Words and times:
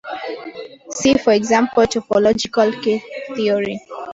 See 0.97 1.13
for 1.13 1.33
example 1.33 1.83
topological 1.83 2.69
K-theory. 2.81 3.79